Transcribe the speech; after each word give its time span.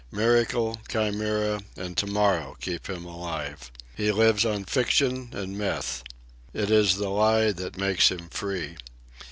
Miracle, 0.11 0.81
chimera 0.89 1.61
and 1.77 1.95
to 1.95 2.07
morrow 2.07 2.55
keep 2.59 2.87
him 2.89 3.05
alive. 3.05 3.71
He 3.95 4.11
lives 4.11 4.45
on 4.47 4.65
fiction 4.65 5.29
and 5.33 5.55
myth. 5.55 6.03
It 6.55 6.71
is 6.71 6.95
the 6.95 7.09
Lie 7.09 7.51
that 7.51 7.77
makes 7.77 8.09
him 8.09 8.27
free. 8.29 8.77